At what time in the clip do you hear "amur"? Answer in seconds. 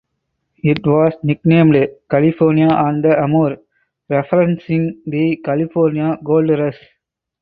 3.21-3.57